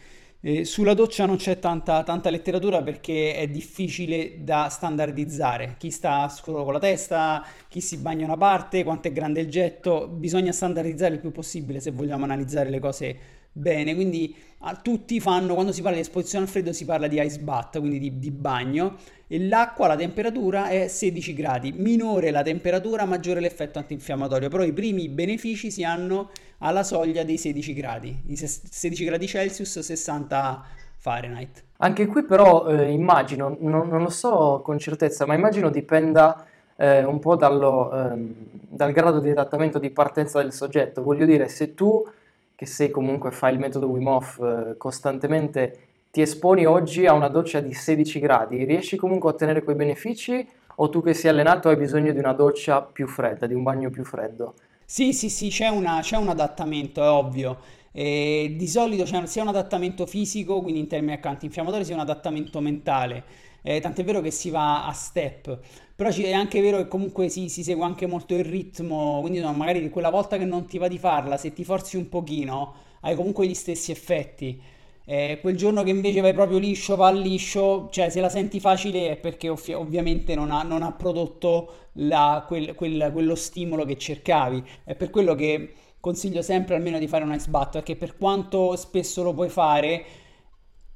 [0.45, 5.77] Eh, sulla doccia non c'è tanta, tanta, letteratura perché è difficile da standardizzare.
[5.79, 9.49] Chi sta solo con la testa, chi si bagna una parte, quanto è grande il
[9.49, 13.17] getto, bisogna standardizzare il più possibile se vogliamo analizzare le cose
[13.53, 13.95] bene.
[13.95, 17.39] Quindi a, tutti fanno, quando si parla di esposizione al freddo si parla di ice
[17.41, 21.73] bath, quindi di, di bagno, e l'acqua, la temperatura è 16 gradi.
[21.73, 27.39] Minore la temperatura, maggiore l'effetto antinfiammatorio, però i primi benefici si hanno alla soglia dei
[27.39, 30.65] 16 gradi, i 16 gradi Celsius, 60
[30.97, 31.65] Fahrenheit.
[31.79, 37.03] Anche qui però eh, immagino, non, non, lo so con certezza, ma immagino dipenda eh,
[37.03, 38.35] un po' dallo, ehm,
[38.69, 41.03] dal grado di adattamento di partenza del soggetto.
[41.03, 42.07] Voglio dire, se tu,
[42.55, 45.79] che sei comunque fai il metodo Wim Hof eh, costantemente,
[46.11, 50.47] ti esponi oggi a una doccia di 16 gradi, riesci comunque a ottenere quei benefici
[50.77, 53.91] o tu che sei allenato hai bisogno di una doccia più fredda, di un bagno
[53.91, 54.55] più freddo?
[54.85, 57.59] Sì, sì, sì, c'è, una, c'è un adattamento, è ovvio.
[57.93, 62.61] E di solito c'è sia un adattamento fisico, quindi in termini antinfiammatori, sia un adattamento
[62.61, 63.25] mentale.
[63.63, 65.59] Eh, tant'è vero che si va a step,
[65.95, 69.53] però è anche vero che comunque si, si segue anche molto il ritmo, quindi no,
[69.53, 73.15] magari quella volta che non ti va di farla, se ti forzi un pochino, hai
[73.15, 74.61] comunque gli stessi effetti.
[75.05, 79.11] Eh, quel giorno che invece vai proprio liscio, va liscio, cioè se la senti facile
[79.11, 83.97] è perché ovvi- ovviamente non ha, non ha prodotto la, quel, quel, quello stimolo che
[83.99, 84.63] cercavi.
[84.85, 88.77] È per quello che consiglio sempre almeno di fare un ice bath, perché per quanto
[88.77, 90.05] spesso lo puoi fare,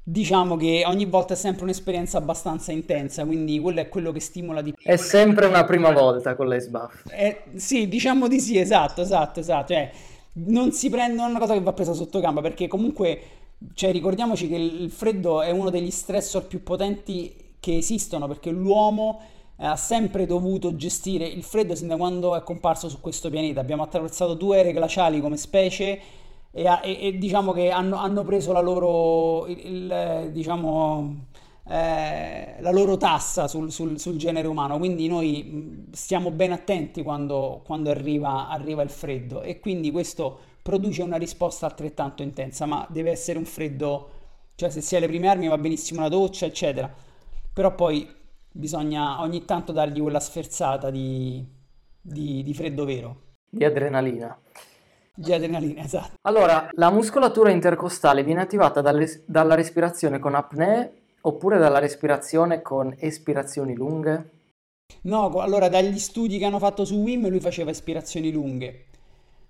[0.09, 4.63] diciamo che ogni volta è sempre un'esperienza abbastanza intensa, quindi quello è quello che stimola
[4.63, 4.85] di più.
[4.85, 7.11] È sempre una prima volta con l'ice bath.
[7.11, 9.73] Eh, sì, diciamo di sì, esatto, esatto, esatto.
[9.73, 9.91] Cioè,
[10.35, 13.21] non si prende una cosa che va presa sotto gamba, perché comunque
[13.75, 19.21] cioè, ricordiamoci che il freddo è uno degli stressor più potenti che esistono perché l'uomo
[19.59, 23.59] eh, ha sempre dovuto gestire il freddo sin da quando è comparso su questo pianeta.
[23.59, 26.01] Abbiamo attraversato due ere glaciali come specie
[26.57, 31.27] e, e, e diciamo che hanno, hanno, preso la loro, il, il, diciamo,
[31.69, 34.79] eh, la loro tassa sul, sul, sul, genere umano.
[34.79, 41.03] Quindi noi stiamo ben attenti quando, quando arriva, arriva il freddo e quindi questo produce
[41.03, 44.09] una risposta altrettanto intensa, ma deve essere un freddo,
[44.55, 46.91] cioè se si ha le prime armi va benissimo una doccia, eccetera,
[47.53, 48.09] però poi
[48.51, 51.47] bisogna ogni tanto dargli quella sferzata di,
[52.01, 53.21] di, di freddo vero.
[53.51, 54.41] Di adrenalina.
[55.19, 56.17] Di adrenalina, esatto.
[56.23, 62.95] Allora, la muscolatura intercostale viene attivata dalle, dalla respirazione con apnee oppure dalla respirazione con
[62.99, 64.31] espirazioni lunghe?
[65.03, 68.85] No, allora dagli studi che hanno fatto su Wim lui faceva espirazioni lunghe.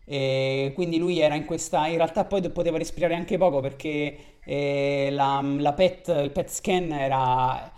[0.05, 5.09] E quindi lui era in questa, in realtà poi poteva respirare anche poco perché eh,
[5.11, 7.73] la, la PET, il PET scan era,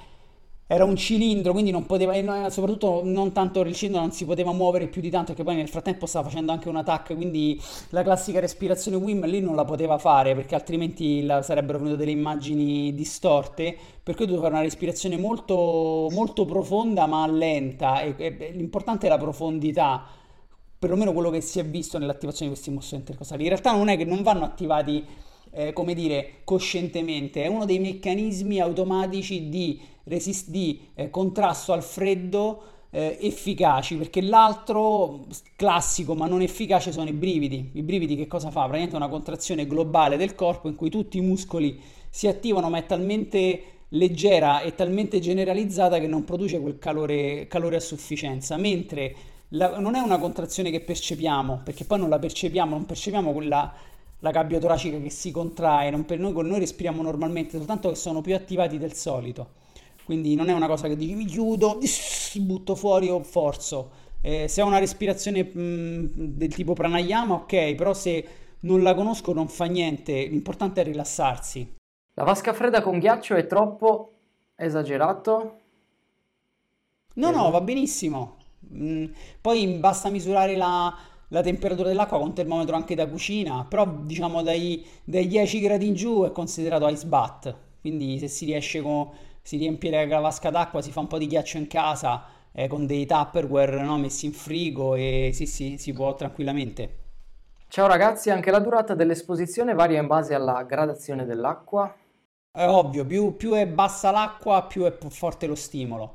[0.70, 4.86] era un cilindro, quindi non poteva, soprattutto non tanto il cilindro, non si poteva muovere
[4.86, 8.38] più di tanto, perché poi nel frattempo stava facendo anche un attack, quindi la classica
[8.38, 13.74] respirazione Wim lì non la poteva fare, perché altrimenti la, sarebbero venute delle immagini distorte,
[14.02, 19.08] per cui doveva fare una respirazione molto, molto profonda ma lenta, e, e l'importante è
[19.08, 20.04] la profondità
[20.78, 23.42] perlomeno quello che si è visto nell'attivazione di questi mossori intercostali.
[23.42, 25.04] In realtà non è che non vanno attivati,
[25.50, 31.82] eh, come dire, coscientemente, è uno dei meccanismi automatici di, resist- di eh, contrasto al
[31.82, 37.70] freddo eh, efficaci, perché l'altro classico ma non efficace sono i brividi.
[37.74, 38.60] I brividi che cosa fa?
[38.60, 41.80] Praticamente una contrazione globale del corpo in cui tutti i muscoli
[42.10, 47.76] si attivano ma è talmente leggera e talmente generalizzata che non produce quel calore, calore
[47.76, 49.14] a sufficienza, mentre
[49.52, 53.72] la, non è una contrazione che percepiamo, perché poi non la percepiamo, non percepiamo quella
[54.20, 58.20] la gabbia toracica che si contrae, non per noi, noi respiriamo normalmente, soltanto che sono
[58.20, 59.56] più attivati del solito.
[60.04, 61.78] Quindi non è una cosa che dici mi chiudo,
[62.40, 64.06] butto fuori o forzo.
[64.20, 68.26] Eh, se ho una respirazione mh, del tipo pranayama, ok, però se
[68.60, 71.76] non la conosco non fa niente, l'importante è rilassarsi.
[72.14, 74.12] La vasca fredda con ghiaccio è troppo
[74.56, 75.60] esagerato?
[77.14, 78.36] No, no, va benissimo.
[78.72, 79.04] Mm,
[79.40, 80.92] poi basta misurare la,
[81.28, 85.94] la temperatura dell'acqua con termometro anche da cucina, però diciamo dai, dai 10 gradi in
[85.94, 89.10] giù è considerato ice bath, quindi se si riesce con,
[89.42, 92.86] si riempie la vasca d'acqua, si fa un po' di ghiaccio in casa, eh, con
[92.86, 96.96] dei Tupperware no, messi in frigo e sì, sì, si può tranquillamente.
[97.68, 101.94] Ciao ragazzi, anche la durata dell'esposizione varia in base alla gradazione dell'acqua?
[102.50, 106.14] È ovvio, più, più è bassa l'acqua, più è forte lo stimolo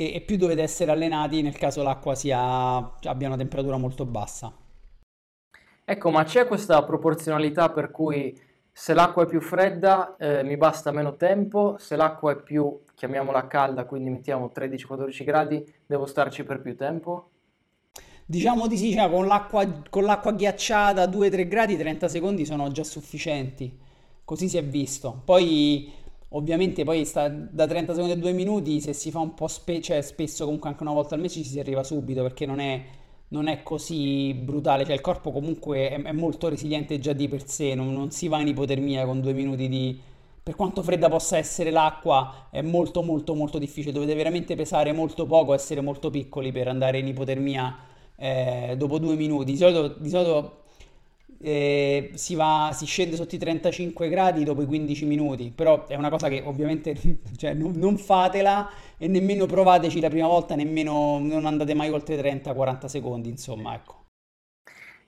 [0.00, 4.50] e, e più dovete essere allenati nel caso l'acqua sia, abbia una temperatura molto bassa.
[5.84, 8.38] Ecco, ma c'è questa proporzionalità per cui
[8.72, 13.46] se l'acqua è più fredda eh, mi basta meno tempo, se l'acqua è più, chiamiamola
[13.46, 17.30] calda, quindi mettiamo 13-14 gradi, devo starci per più tempo?
[18.24, 22.84] Diciamo di sì, cioè con l'acqua, con l'acqua ghiacciata 2-3 gradi 30 secondi sono già
[22.84, 23.76] sufficienti,
[24.24, 25.20] così si è visto.
[25.24, 25.92] Poi
[26.30, 29.80] ovviamente poi sta da 30 secondi a 2 minuti, se si fa un po' spe-
[29.80, 32.82] cioè spesso comunque anche una volta al mese ci si arriva subito perché non è,
[33.28, 37.48] non è così brutale, cioè il corpo comunque è, è molto resiliente già di per
[37.48, 40.00] sé, non, non si va in ipotermia con 2 minuti di...
[40.42, 45.26] Per quanto fredda possa essere l'acqua, è molto molto molto difficile, dovete veramente pesare molto
[45.26, 47.76] poco, essere molto piccoli per andare in ipotermia
[48.16, 49.52] eh, dopo due minuti.
[49.52, 50.59] Di solito, di solito
[51.42, 55.94] eh, si, va, si scende sotto i 35 gradi dopo i 15 minuti, però è
[55.94, 56.94] una cosa che ovviamente
[57.36, 58.68] cioè, non, non, fatela
[58.98, 63.98] e nemmeno provateci la prima volta, nemmeno non andate mai oltre 30-40 secondi, insomma, ecco.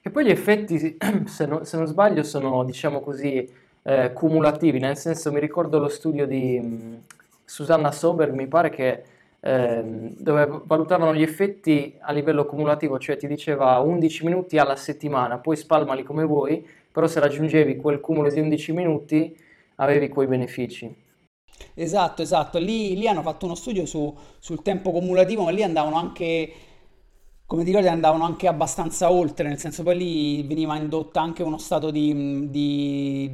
[0.01, 3.49] E poi gli effetti, se, no, se non sbaglio, sono, diciamo così,
[3.83, 6.95] eh, cumulativi, nel senso mi ricordo lo studio di mh, mm,
[7.45, 9.05] Susanna Sober, mi pare che
[9.45, 15.39] Ehm, dove valutavano gli effetti a livello cumulativo, cioè ti diceva 11 minuti alla settimana,
[15.39, 19.37] poi spalmali come vuoi, però se raggiungevi quel cumulo di 11 minuti
[19.77, 20.95] avevi quei benefici.
[21.75, 22.59] Esatto, esatto.
[22.59, 26.53] Lì, lì hanno fatto uno studio su, sul tempo cumulativo, ma lì andavano anche,
[27.47, 31.91] come ti andavano anche abbastanza oltre, nel senso poi lì veniva indotta anche uno stato
[31.91, 33.31] di, di,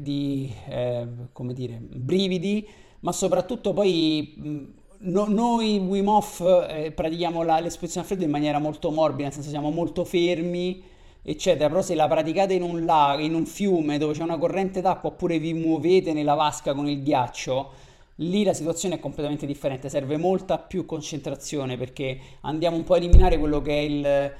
[0.00, 2.66] di eh, come dire, brividi,
[3.00, 8.58] ma soprattutto poi No, noi Wim Hof eh, pratichiamo la, l'esposizione a freddo in maniera
[8.58, 10.82] molto morbida, nel senso siamo molto fermi,
[11.22, 14.80] eccetera, però se la praticate in un lago, in un fiume dove c'è una corrente
[14.80, 17.70] d'acqua oppure vi muovete nella vasca con il ghiaccio,
[18.16, 22.96] lì la situazione è completamente differente, serve molta più concentrazione perché andiamo un po' a
[22.96, 24.32] eliminare quello che è il,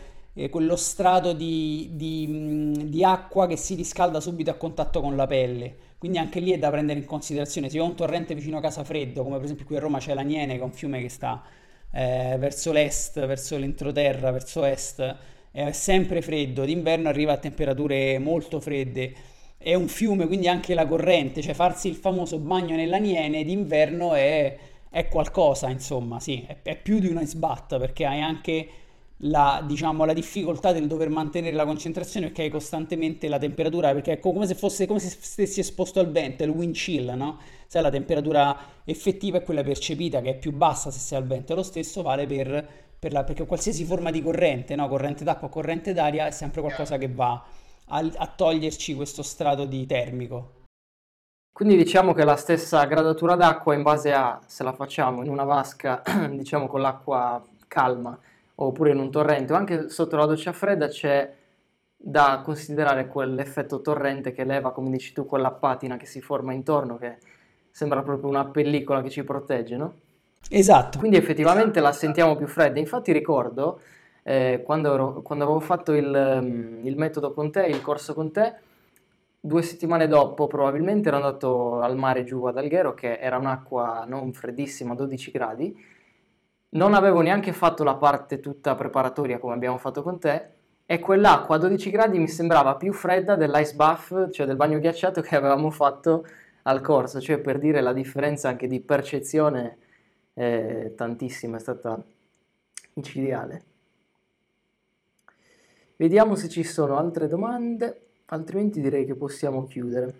[0.45, 5.26] eh, quello strato di, di, di acqua che si riscalda subito a contatto con la
[5.26, 7.68] pelle quindi anche lì è da prendere in considerazione.
[7.68, 10.14] Se ho un torrente vicino a casa freddo, come per esempio qui a Roma c'è
[10.14, 11.43] l'Aniene, che è un fiume che sta
[11.91, 15.16] eh, verso l'est, verso l'entroterra, verso est,
[15.51, 19.12] è sempre freddo, d'inverno arriva a temperature molto fredde.
[19.59, 24.57] È un fiume, quindi anche la corrente, cioè farsi il famoso bagno nell'Aniene d'inverno è,
[24.89, 28.68] è qualcosa, insomma, sì, è, è più di una sbatta perché hai anche
[29.23, 34.12] la, diciamo, la difficoltà del dover mantenere la concentrazione perché hai costantemente la temperatura, perché
[34.12, 37.39] è come se fosse come se stessi esposto al vento, è il wind chill, no?
[37.66, 41.55] Sai, la temperatura effettiva è quella percepita che è più bassa se sei al vento,
[41.55, 42.66] lo stesso vale per,
[42.99, 44.89] per la, perché qualsiasi forma di corrente, no?
[44.89, 47.45] corrente d'acqua, corrente d'aria, è sempre qualcosa che va
[47.87, 50.53] a, a toglierci questo strato di termico.
[51.53, 55.43] Quindi diciamo che la stessa gradatura d'acqua in base a se la facciamo in una
[55.43, 58.16] vasca, diciamo con l'acqua calma,
[58.61, 61.32] oppure in un torrente o anche sotto la doccia fredda c'è
[61.96, 66.96] da considerare quell'effetto torrente che leva, come dici tu, quella patina che si forma intorno,
[66.96, 67.18] che
[67.70, 69.94] sembra proprio una pellicola che ci protegge, no?
[70.48, 70.98] Esatto.
[70.98, 72.78] Quindi effettivamente la sentiamo più fredda.
[72.78, 73.80] Infatti ricordo
[74.22, 78.32] eh, quando, ero, quando, avevo fatto il, mm, il, metodo con te, il corso con
[78.32, 78.54] te,
[79.40, 84.32] due settimane dopo probabilmente ero andato al mare giù ad Alghero, che era un'acqua non
[84.32, 85.76] freddissima, 12 gradi,
[86.71, 91.57] non avevo neanche fatto la parte tutta preparatoria come abbiamo fatto con te e quell'acqua
[91.57, 95.71] a 12 gradi mi sembrava più fredda dell'ice bath, cioè del bagno ghiacciato che avevamo
[95.71, 96.27] fatto
[96.62, 99.79] al corso, cioè per dire la differenza anche di percezione
[100.33, 102.03] è tantissima, è stata
[102.95, 103.62] micidiale.
[105.97, 110.14] Vediamo se ci sono altre domande, altrimenti direi che possiamo chiudere.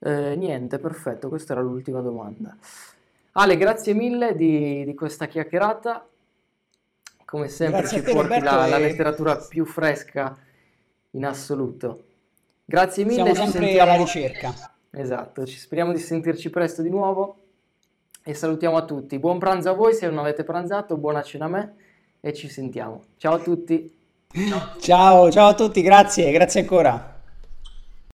[0.00, 2.56] Eh, niente, perfetto, questa era l'ultima domanda.
[3.36, 6.06] Ale, grazie mille di, di questa chiacchierata.
[7.24, 8.70] Come sempre grazie ci te, porti la, e...
[8.70, 10.36] la, letteratura più fresca
[11.10, 12.04] in assoluto.
[12.64, 13.32] Grazie mille.
[13.32, 13.90] Siamo sempre sentiamo...
[13.90, 14.54] alla ricerca.
[14.90, 17.38] Esatto, ci speriamo di sentirci presto di nuovo
[18.22, 19.18] e salutiamo a tutti.
[19.18, 21.74] Buon pranzo a voi se non avete pranzato, buona cena a me
[22.20, 23.02] e ci sentiamo.
[23.16, 23.92] Ciao a tutti.
[24.78, 27.13] Ciao, ciao a tutti, grazie, grazie ancora.